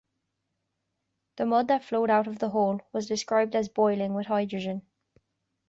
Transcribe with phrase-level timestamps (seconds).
[1.35, 4.81] The mud that flowed out of the hole was described as "boiling" with hydrogen.